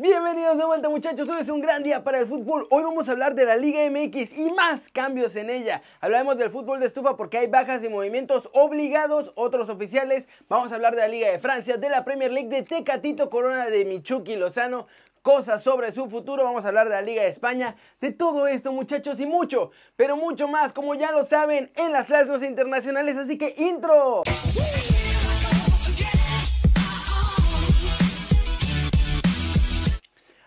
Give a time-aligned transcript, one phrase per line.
[0.00, 2.68] Bienvenidos de vuelta muchachos, hoy es un gran día para el fútbol.
[2.70, 5.82] Hoy vamos a hablar de la Liga MX y más cambios en ella.
[6.00, 10.28] Hablaremos del fútbol de estufa porque hay bajas y movimientos obligados, otros oficiales.
[10.48, 13.66] Vamos a hablar de la Liga de Francia, de la Premier League, de Tecatito Corona,
[13.66, 14.86] de Michuki Lozano.
[15.22, 18.70] Cosas sobre su futuro, vamos a hablar de la Liga de España, de todo esto
[18.72, 23.36] muchachos y mucho, pero mucho más como ya lo saben en las clases internacionales, así
[23.36, 24.22] que intro.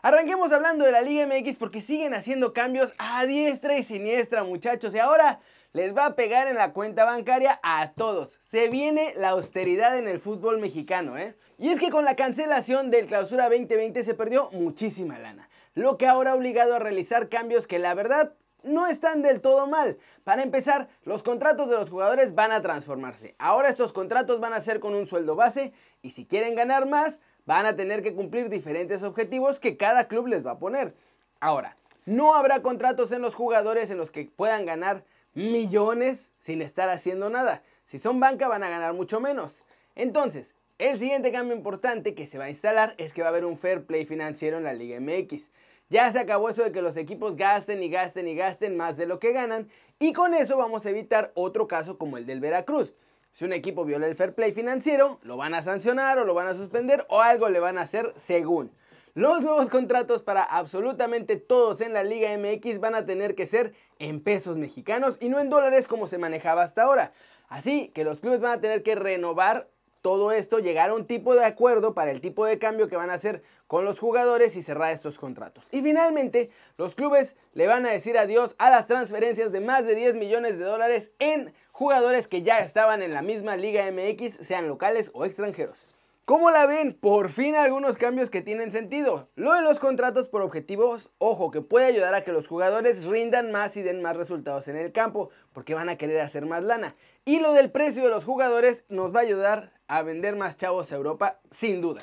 [0.03, 4.95] Arranquemos hablando de la Liga MX porque siguen haciendo cambios a diestra y siniestra, muchachos.
[4.95, 5.41] Y ahora
[5.73, 8.39] les va a pegar en la cuenta bancaria a todos.
[8.49, 11.35] Se viene la austeridad en el fútbol mexicano, ¿eh?
[11.59, 15.49] Y es que con la cancelación del Clausura 2020 se perdió muchísima lana.
[15.75, 18.33] Lo que ahora ha obligado a realizar cambios que la verdad
[18.63, 19.99] no están del todo mal.
[20.23, 23.35] Para empezar, los contratos de los jugadores van a transformarse.
[23.37, 27.19] Ahora estos contratos van a ser con un sueldo base y si quieren ganar más,
[27.45, 30.93] van a tener que cumplir diferentes objetivos que cada club les va a poner.
[31.39, 36.89] Ahora, no habrá contratos en los jugadores en los que puedan ganar millones sin estar
[36.89, 37.63] haciendo nada.
[37.85, 39.63] Si son banca van a ganar mucho menos.
[39.95, 43.45] Entonces, el siguiente cambio importante que se va a instalar es que va a haber
[43.45, 45.49] un fair play financiero en la Liga MX.
[45.89, 49.05] Ya se acabó eso de que los equipos gasten y gasten y gasten más de
[49.05, 52.93] lo que ganan y con eso vamos a evitar otro caso como el del Veracruz.
[53.33, 56.47] Si un equipo viola el fair play financiero, lo van a sancionar o lo van
[56.47, 58.71] a suspender o algo le van a hacer según.
[59.13, 63.73] Los nuevos contratos para absolutamente todos en la Liga MX van a tener que ser
[63.99, 67.13] en pesos mexicanos y no en dólares como se manejaba hasta ahora.
[67.49, 69.67] Así que los clubes van a tener que renovar
[70.01, 73.09] todo esto, llegar a un tipo de acuerdo para el tipo de cambio que van
[73.09, 75.67] a hacer con los jugadores y cerrar estos contratos.
[75.71, 79.95] Y finalmente, los clubes le van a decir adiós a las transferencias de más de
[79.95, 84.67] 10 millones de dólares en jugadores que ya estaban en la misma Liga MX, sean
[84.67, 85.79] locales o extranjeros.
[86.25, 86.93] ¿Cómo la ven?
[86.93, 89.27] Por fin algunos cambios que tienen sentido.
[89.35, 93.51] Lo de los contratos por objetivos, ojo, que puede ayudar a que los jugadores rindan
[93.51, 96.95] más y den más resultados en el campo, porque van a querer hacer más lana.
[97.25, 100.91] Y lo del precio de los jugadores nos va a ayudar a vender más chavos
[100.91, 102.01] a Europa, sin duda.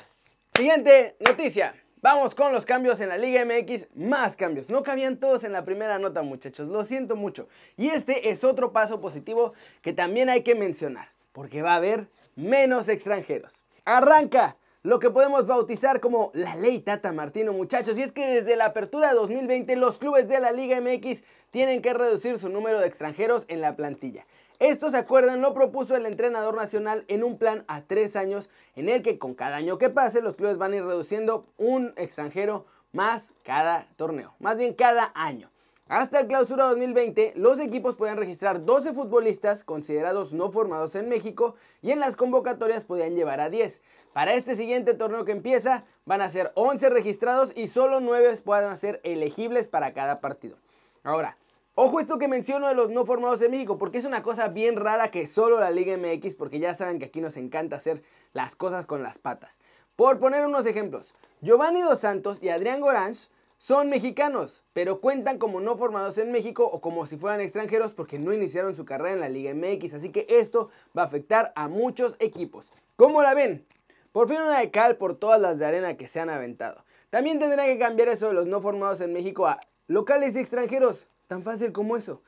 [0.53, 1.73] Siguiente noticia.
[2.01, 4.69] Vamos con los cambios en la Liga MX, más cambios.
[4.69, 7.49] No cabían todos en la primera nota, muchachos, lo siento mucho.
[7.75, 9.51] Y este es otro paso positivo
[9.81, 13.65] que también hay que mencionar, porque va a haber menos extranjeros.
[13.83, 17.97] Arranca lo que podemos bautizar como la ley Tata Martino, muchachos.
[17.97, 21.81] Y es que desde la apertura de 2020 los clubes de la Liga MX tienen
[21.81, 24.23] que reducir su número de extranjeros en la plantilla.
[24.59, 28.89] Esto, se acuerdan, lo propuso el entrenador nacional en un plan a tres años en
[28.89, 32.65] el que con cada año que pase los clubes van a ir reduciendo un extranjero
[32.91, 35.49] más cada torneo, más bien cada año.
[35.87, 41.55] Hasta el clausura 2020, los equipos podían registrar 12 futbolistas considerados no formados en México
[41.81, 43.81] y en las convocatorias podían llevar a 10.
[44.11, 48.75] Para este siguiente torneo que empieza, van a ser 11 registrados y solo 9 puedan
[48.75, 50.57] ser elegibles para cada partido.
[51.03, 51.37] Ahora,
[51.81, 54.75] Ojo esto que menciono de los no formados en México, porque es una cosa bien
[54.75, 58.03] rara que solo la Liga MX, porque ya saben que aquí nos encanta hacer
[58.33, 59.59] las cosas con las patas.
[59.95, 63.29] Por poner unos ejemplos, Giovanni Dos Santos y Adrián Gorange
[63.59, 68.19] son mexicanos, pero cuentan como no formados en México o como si fueran extranjeros porque
[68.19, 71.69] no iniciaron su carrera en la Liga MX, así que esto va a afectar a
[71.69, 72.73] muchos equipos.
[72.97, 73.65] ¿Cómo la ven?
[74.11, 76.83] Por fin una de cal por todas las de arena que se han aventado.
[77.09, 81.07] También tendrán que cambiar eso de los no formados en México a locales y extranjeros.
[81.29, 82.23] Tan fácil como eso.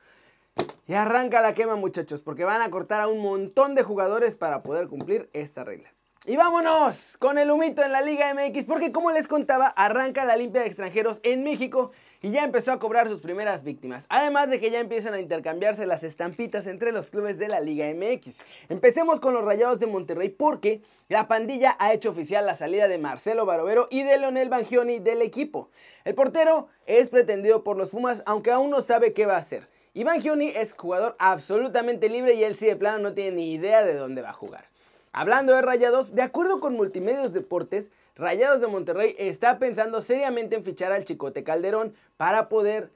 [0.86, 4.60] Y arranca la quema muchachos, porque van a cortar a un montón de jugadores para
[4.60, 5.92] poder cumplir esta regla.
[6.24, 10.36] Y vámonos con el humito en la Liga MX, porque como les contaba, arranca la
[10.36, 11.90] limpia de extranjeros en México
[12.22, 14.06] y ya empezó a cobrar sus primeras víctimas.
[14.08, 17.86] Además de que ya empiezan a intercambiarse las estampitas entre los clubes de la Liga
[17.92, 18.38] MX.
[18.68, 22.98] Empecemos con los Rayados de Monterrey porque la pandilla ha hecho oficial la salida de
[22.98, 25.68] Marcelo Barovero y de Leonel Bangioni del equipo.
[26.04, 29.68] El portero es pretendido por los Pumas, aunque aún no sabe qué va a hacer.
[29.92, 33.82] Y Bangioni es jugador absolutamente libre y él sí de plano no tiene ni idea
[33.84, 34.64] de dónde va a jugar.
[35.12, 40.64] Hablando de Rayados, de acuerdo con Multimedios Deportes, Rayados de Monterrey está pensando seriamente en
[40.64, 42.90] fichar al Chicote Calderón para poder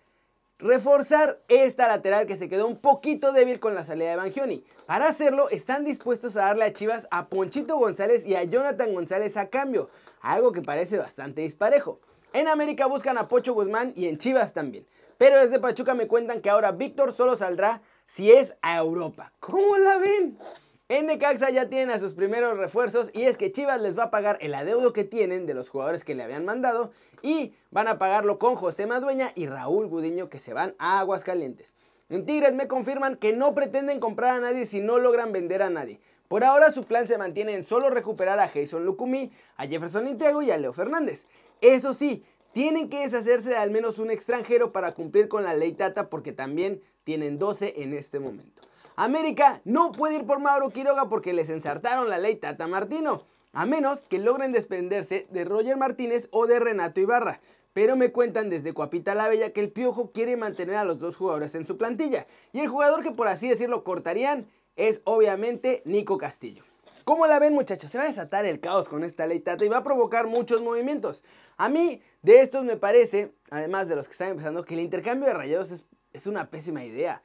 [0.59, 4.65] reforzar esta lateral que se quedó un poquito débil con la salida de Bangioni.
[4.87, 9.37] Para hacerlo, están dispuestos a darle a Chivas a Ponchito González y a Jonathan González
[9.37, 9.89] a cambio,
[10.21, 11.99] algo que parece bastante disparejo.
[12.35, 14.87] En América buscan a Pocho Guzmán y en Chivas también.
[15.17, 19.33] Pero desde Pachuca me cuentan que ahora Víctor solo saldrá si es a Europa.
[19.41, 20.39] ¿Cómo la ven?
[20.89, 24.11] En Necaxa ya tienen a sus primeros refuerzos y es que Chivas les va a
[24.13, 26.93] pagar el adeudo que tienen de los jugadores que le habían mandado
[27.23, 31.75] y van a pagarlo con José Madueña y Raúl Gudiño que se van a Aguascalientes.
[32.09, 35.71] En Tigres me confirman que no pretenden comprar a nadie si no logran vender a
[35.71, 35.99] nadie.
[36.29, 40.41] Por ahora su plan se mantiene en solo recuperar a Jason Lucumí, a Jefferson Intriago
[40.41, 41.27] y a Leo Fernández.
[41.61, 45.73] Eso sí, tienen que deshacerse de al menos un extranjero para cumplir con la ley
[45.73, 48.63] Tata porque también tienen 12 en este momento.
[48.97, 53.67] América no puede ir por Mauro Quiroga porque les ensartaron la ley Tata Martino, a
[53.67, 57.41] menos que logren desprenderse de Roger Martínez o de Renato Ibarra.
[57.75, 61.15] Pero me cuentan desde Cuapita la Bella que el Piojo quiere mantener a los dos
[61.15, 62.27] jugadores en su plantilla.
[62.55, 64.47] Y el jugador que por así decirlo cortarían
[64.77, 66.65] es obviamente Nico Castillo.
[67.05, 67.91] ¿Cómo la ven muchachos?
[67.91, 70.63] Se va a desatar el caos con esta ley Tata y va a provocar muchos
[70.63, 71.23] movimientos.
[71.59, 75.29] A mí de estos me parece, además de los que están empezando, que el intercambio
[75.29, 75.85] de rayados es,
[76.15, 77.23] es una pésima idea.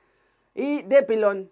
[0.53, 1.49] Y de pilón,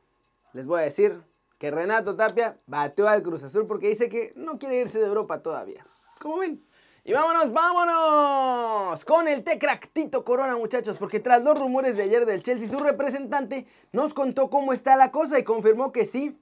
[0.54, 1.22] les voy a decir
[1.58, 5.42] que Renato Tapia bateó al Cruz Azul porque dice que no quiere irse de Europa
[5.42, 5.86] todavía.
[6.20, 6.64] ¿Cómo ven?
[7.04, 12.44] Y vámonos, vámonos con el Tecractito Corona, muchachos, porque tras los rumores de ayer del
[12.44, 16.40] Chelsea, su representante nos contó cómo está la cosa y confirmó que sí,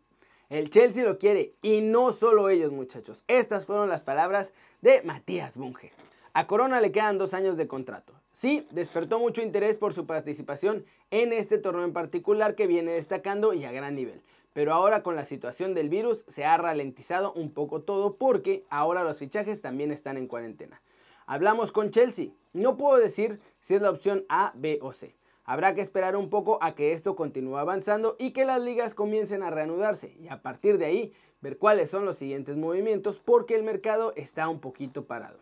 [0.49, 1.51] el Chelsea lo quiere.
[1.61, 3.23] Y no solo ellos, muchachos.
[3.27, 5.93] Estas fueron las palabras de Matías Bunge.
[6.33, 8.16] A Corona le quedan dos años de contrato.
[8.39, 13.51] Sí, despertó mucho interés por su participación en este torneo en particular que viene destacando
[13.55, 14.21] y a gran nivel.
[14.53, 19.03] Pero ahora con la situación del virus se ha ralentizado un poco todo porque ahora
[19.03, 20.83] los fichajes también están en cuarentena.
[21.25, 22.27] Hablamos con Chelsea.
[22.53, 25.15] No puedo decir si es la opción A, B o C.
[25.43, 29.41] Habrá que esperar un poco a que esto continúe avanzando y que las ligas comiencen
[29.41, 31.11] a reanudarse y a partir de ahí
[31.41, 35.39] ver cuáles son los siguientes movimientos porque el mercado está un poquito parado.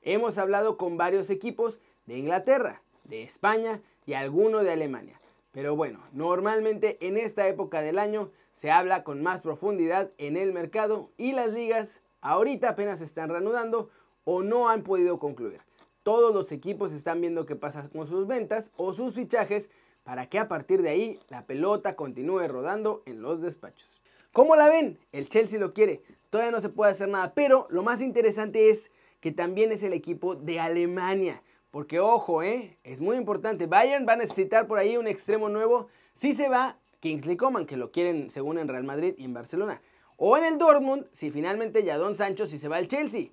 [0.00, 5.20] Hemos hablado con varios equipos de Inglaterra, de España y alguno de Alemania.
[5.52, 10.54] Pero bueno, normalmente en esta época del año se habla con más profundidad en el
[10.54, 13.90] mercado y las ligas ahorita apenas están reanudando
[14.24, 15.60] o no han podido concluir.
[16.02, 19.68] Todos los equipos están viendo qué pasa con sus ventas o sus fichajes
[20.02, 24.00] para que a partir de ahí la pelota continúe rodando en los despachos.
[24.32, 24.98] ¿Cómo la ven?
[25.12, 26.02] El Chelsea lo quiere.
[26.30, 28.90] Todavía no se puede hacer nada, pero lo más interesante es
[29.20, 31.42] que también es el equipo de Alemania.
[31.70, 32.78] Porque ojo, ¿eh?
[32.82, 33.66] es muy importante.
[33.66, 35.88] Bayern va a necesitar por ahí un extremo nuevo.
[36.14, 39.82] Si se va, Kingsley Coman, que lo quieren según en Real Madrid y en Barcelona.
[40.16, 43.28] O en el Dortmund, si finalmente Jadon Sancho si se va al Chelsea.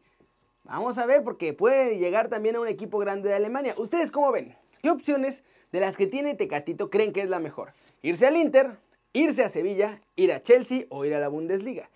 [0.65, 3.73] Vamos a ver, porque puede llegar también a un equipo grande de Alemania.
[3.77, 4.55] ¿Ustedes cómo ven?
[4.81, 7.73] ¿Qué opciones de las que tiene Tecatito creen que es la mejor?
[8.01, 8.77] ¿Irse al Inter?
[9.13, 10.01] ¿Irse a Sevilla?
[10.15, 10.85] ¿Ir a Chelsea?
[10.89, 11.89] ¿O ir a la Bundesliga?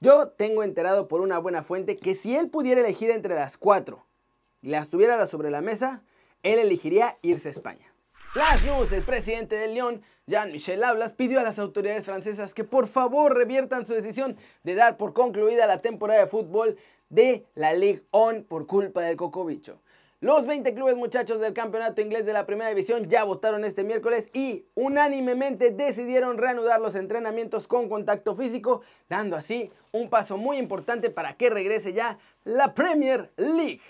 [0.00, 4.07] Yo tengo enterado por una buena fuente que si él pudiera elegir entre las cuatro
[4.62, 6.02] las tuviera sobre la mesa,
[6.42, 7.92] él elegiría irse a España.
[8.32, 12.86] Flash News, el presidente del Lyon, Jean-Michel Aulas, pidió a las autoridades francesas que por
[12.86, 16.76] favor reviertan su decisión de dar por concluida la temporada de fútbol
[17.08, 19.80] de la Ligue 1 por culpa del cocobicho.
[20.20, 24.30] Los 20 clubes muchachos del campeonato inglés de la primera división ya votaron este miércoles
[24.32, 31.10] y unánimemente decidieron reanudar los entrenamientos con contacto físico, dando así un paso muy importante
[31.10, 33.80] para que regrese ya la Premier League.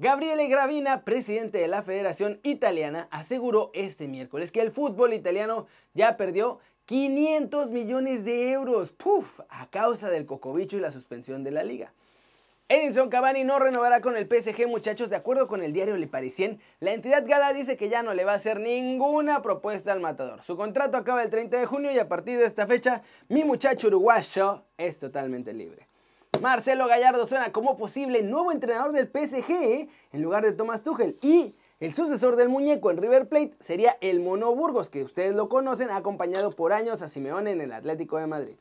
[0.00, 6.16] Gabriele Gravina, presidente de la Federación Italiana, aseguró este miércoles que el fútbol italiano ya
[6.16, 9.40] perdió 500 millones de euros ¡puf!
[9.48, 11.92] a causa del cocobicho y la suspensión de la liga.
[12.68, 15.10] Edinson Cavani no renovará con el PSG, muchachos.
[15.10, 18.24] De acuerdo con el diario Le Parisien, la entidad gala dice que ya no le
[18.24, 20.44] va a hacer ninguna propuesta al matador.
[20.44, 23.88] Su contrato acaba el 30 de junio y a partir de esta fecha, mi muchacho
[23.88, 25.87] uruguayo es totalmente libre.
[26.40, 29.88] Marcelo Gallardo suena como posible nuevo entrenador del PSG ¿eh?
[30.12, 31.18] en lugar de Thomas Tuchel.
[31.20, 35.48] Y el sucesor del muñeco en River Plate sería el Mono Burgos, que ustedes lo
[35.48, 38.54] conocen, acompañado por años a Simeone en el Atlético de Madrid.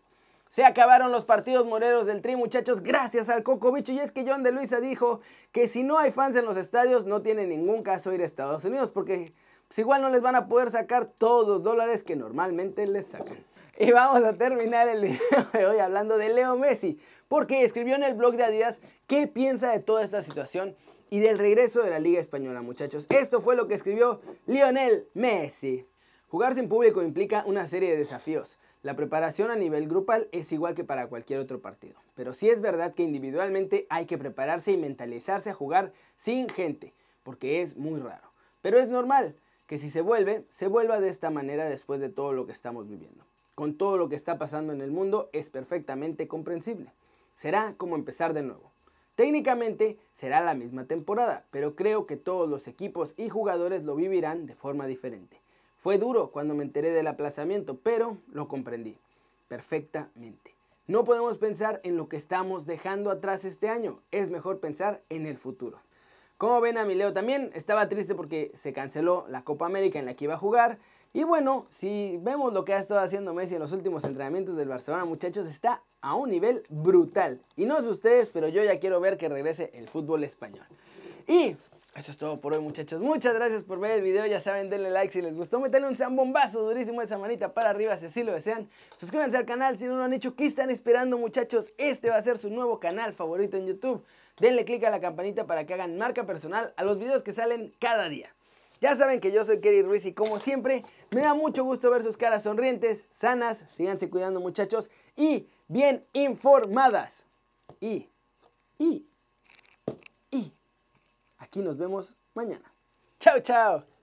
[0.50, 3.91] Se acabaron los partidos moreros del Tri, muchachos, gracias al Cocobicho.
[3.91, 5.19] Y es que John de Luisa dijo
[5.51, 8.65] que si no hay fans en los estadios, no tiene ningún caso ir a Estados
[8.65, 9.34] Unidos, porque
[9.67, 13.38] pues, igual no les van a poder sacar todos los dólares que normalmente les sacan.
[13.79, 18.03] Y vamos a terminar el video de hoy hablando de Leo Messi, porque escribió en
[18.03, 20.75] el blog de Adidas qué piensa de toda esta situación
[21.12, 23.05] y del regreso de la Liga Española, muchachos.
[23.10, 25.86] Esto fue lo que escribió Lionel Messi.
[26.27, 28.57] Jugar sin público implica una serie de desafíos.
[28.81, 32.62] La preparación a nivel grupal es igual que para cualquier otro partido, pero sí es
[32.62, 36.93] verdad que individualmente hay que prepararse y mentalizarse a jugar sin gente,
[37.24, 38.31] porque es muy raro.
[38.63, 39.36] Pero es normal
[39.67, 42.88] que si se vuelve, se vuelva de esta manera después de todo lo que estamos
[42.88, 46.93] viviendo con todo lo que está pasando en el mundo es perfectamente comprensible.
[47.35, 48.71] Será como empezar de nuevo.
[49.15, 54.45] Técnicamente será la misma temporada, pero creo que todos los equipos y jugadores lo vivirán
[54.45, 55.41] de forma diferente.
[55.75, 58.95] Fue duro cuando me enteré del aplazamiento, pero lo comprendí
[59.47, 60.53] perfectamente.
[60.85, 65.25] No podemos pensar en lo que estamos dejando atrás este año, es mejor pensar en
[65.25, 65.79] el futuro.
[66.37, 70.05] Como ven a mi Leo también estaba triste porque se canceló la Copa América en
[70.05, 70.77] la que iba a jugar,
[71.13, 74.67] y bueno, si vemos lo que ha estado haciendo Messi en los últimos entrenamientos del
[74.67, 77.41] Barcelona, muchachos, está a un nivel brutal.
[77.55, 80.65] Y no sé ustedes, pero yo ya quiero ver que regrese el fútbol español.
[81.27, 81.55] Y
[81.97, 83.01] esto es todo por hoy muchachos.
[83.01, 84.25] Muchas gracias por ver el video.
[84.27, 85.59] Ya saben, denle like si les gustó.
[85.59, 88.69] Metanle un zambombazo durísimo esa manita para arriba si así lo desean.
[88.99, 90.35] Suscríbanse al canal si no lo han hecho.
[90.35, 91.71] ¿Qué están esperando muchachos?
[91.79, 94.05] Este va a ser su nuevo canal favorito en YouTube.
[94.39, 97.73] Denle click a la campanita para que hagan marca personal a los videos que salen
[97.79, 98.31] cada día.
[98.79, 102.03] Ya saben que yo soy Kerry Ruiz y como siempre me da mucho gusto ver
[102.03, 107.25] sus caras sonrientes, sanas, síganse cuidando muchachos y bien informadas.
[107.79, 108.10] Y,
[108.77, 109.07] y,
[110.31, 110.53] y,
[111.38, 112.72] aquí nos vemos mañana.
[113.19, 113.97] Chao, chao.